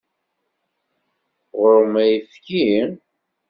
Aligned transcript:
Ɣur-m 1.59 1.93
ayefki? 2.03 2.69